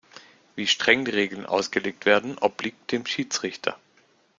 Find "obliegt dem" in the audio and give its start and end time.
2.39-3.05